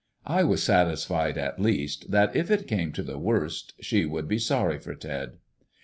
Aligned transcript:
I 0.25 0.43
was 0.43 0.63
satisfied, 0.63 1.37
at 1.37 1.61
least, 1.61 2.09
that 2.09 2.35
if 2.35 2.49
it 2.49 2.65
came 2.67 2.91
to 2.93 3.03
the 3.03 3.19
worst 3.19 3.75
she 3.81 4.03
would 4.03 4.27
be 4.27 4.39
sorry 4.39 4.79
for 4.79 4.95
Ted. 4.95 5.37